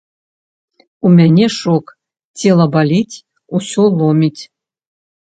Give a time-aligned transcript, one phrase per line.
[1.09, 1.91] У мяне шок,
[2.43, 3.17] цела баліць,
[3.59, 4.41] усё ломіць.